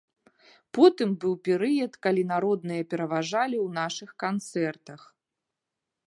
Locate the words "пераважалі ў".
2.93-3.67